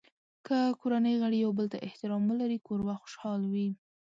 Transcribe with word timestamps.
که 0.45 0.57
کورنۍ 0.81 1.15
غړي 1.21 1.37
یو 1.39 1.51
بل 1.57 1.67
ته 1.73 1.77
احترام 1.87 2.21
ولري، 2.27 2.57
کور 2.67 2.79
به 2.87 2.93
خوشحال 3.01 3.41
وي. 3.51 3.69